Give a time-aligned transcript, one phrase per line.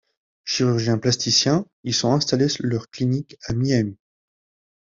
[0.45, 3.99] Chirurgiens plasticiens, ils ont installé leur clinique à Miami.